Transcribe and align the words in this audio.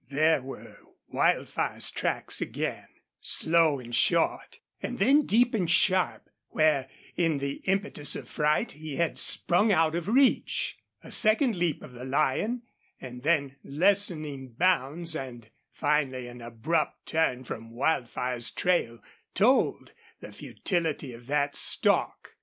There 0.09 0.41
were 0.41 0.77
Wildfire's 1.09 1.91
tracks 1.91 2.41
again, 2.41 2.87
slow 3.19 3.77
and 3.79 3.93
short, 3.93 4.57
and 4.81 4.97
then 4.97 5.27
deep 5.27 5.53
and 5.53 5.69
sharp 5.69 6.27
where 6.49 6.89
in 7.15 7.37
the 7.37 7.57
impetus 7.65 8.15
of 8.15 8.27
fright 8.27 8.71
he 8.71 8.95
had 8.95 9.19
sprung 9.19 9.71
out 9.71 9.93
of 9.93 10.07
reach. 10.07 10.75
A 11.03 11.11
second 11.11 11.55
leap 11.55 11.83
of 11.83 11.91
the 11.93 12.03
lion, 12.03 12.63
and 12.99 13.21
then 13.21 13.57
lessening 13.63 14.53
bounds, 14.53 15.15
and 15.15 15.51
finally 15.71 16.27
an 16.27 16.41
abrupt 16.41 17.05
turn 17.05 17.43
from 17.43 17.69
Wildfire's 17.69 18.49
trail 18.49 19.03
told 19.35 19.91
the 20.19 20.31
futility 20.33 21.13
of 21.13 21.27
that 21.27 21.55
stalk. 21.55 22.29